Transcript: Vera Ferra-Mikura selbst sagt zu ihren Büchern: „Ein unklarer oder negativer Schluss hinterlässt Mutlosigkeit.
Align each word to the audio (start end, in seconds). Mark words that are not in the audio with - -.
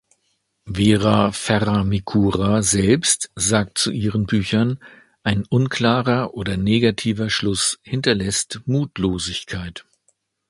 Vera 0.65 1.31
Ferra-Mikura 1.31 2.63
selbst 2.63 3.29
sagt 3.35 3.77
zu 3.77 3.91
ihren 3.91 4.25
Büchern: 4.25 4.79
„Ein 5.21 5.45
unklarer 5.47 6.33
oder 6.33 6.57
negativer 6.57 7.29
Schluss 7.29 7.77
hinterlässt 7.83 8.61
Mutlosigkeit. 8.65 9.85